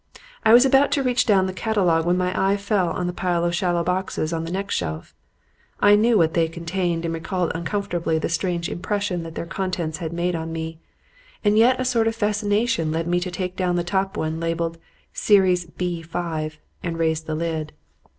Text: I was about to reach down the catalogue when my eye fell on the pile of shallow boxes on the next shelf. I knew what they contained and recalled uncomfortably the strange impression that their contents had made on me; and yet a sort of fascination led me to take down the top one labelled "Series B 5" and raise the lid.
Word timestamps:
I 0.43 0.51
was 0.51 0.65
about 0.65 0.89
to 0.93 1.03
reach 1.03 1.27
down 1.27 1.45
the 1.45 1.53
catalogue 1.53 2.07
when 2.07 2.17
my 2.17 2.33
eye 2.35 2.57
fell 2.57 2.89
on 2.89 3.05
the 3.05 3.13
pile 3.13 3.45
of 3.45 3.53
shallow 3.53 3.83
boxes 3.83 4.33
on 4.33 4.45
the 4.45 4.51
next 4.51 4.73
shelf. 4.73 5.13
I 5.79 5.95
knew 5.95 6.17
what 6.17 6.33
they 6.33 6.47
contained 6.47 7.05
and 7.05 7.13
recalled 7.13 7.51
uncomfortably 7.53 8.17
the 8.17 8.27
strange 8.27 8.67
impression 8.67 9.21
that 9.21 9.35
their 9.35 9.45
contents 9.45 9.99
had 9.99 10.11
made 10.11 10.33
on 10.33 10.51
me; 10.51 10.79
and 11.45 11.55
yet 11.55 11.79
a 11.79 11.85
sort 11.85 12.07
of 12.07 12.15
fascination 12.15 12.91
led 12.91 13.05
me 13.05 13.19
to 13.19 13.29
take 13.29 13.55
down 13.55 13.75
the 13.75 13.83
top 13.83 14.17
one 14.17 14.39
labelled 14.39 14.79
"Series 15.13 15.65
B 15.67 16.01
5" 16.01 16.57
and 16.81 16.97
raise 16.97 17.21
the 17.21 17.35
lid. 17.35 17.71